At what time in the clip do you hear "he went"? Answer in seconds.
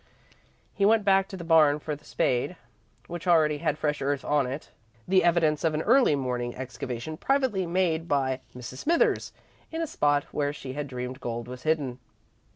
0.73-1.05